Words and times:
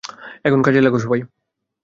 এখন 0.45 0.59
কাজে 0.61 0.81
লাগো 0.81 0.99
সবাই। 0.99 1.21